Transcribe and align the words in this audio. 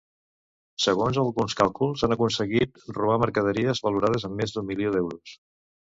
Segons 0.85 1.19
alguns 1.23 1.57
càlculs, 1.59 2.05
han 2.07 2.15
aconseguit 2.17 2.81
robar 2.97 3.21
mercaderies 3.27 3.83
valorades 3.89 4.29
en 4.31 4.35
més 4.41 4.55
d'un 4.57 4.71
milió 4.71 4.95
d'euros. 4.97 5.37